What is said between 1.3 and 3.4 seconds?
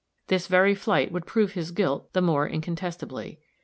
his guilt the more incontestably.